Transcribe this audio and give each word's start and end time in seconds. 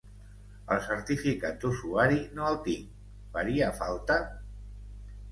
El 0.75 0.79
certificat 0.85 1.59
d'usuari 1.65 2.17
no 2.37 2.47
el 2.51 2.57
tinc, 2.67 2.95
faria 3.35 3.67
falta? 3.83 4.17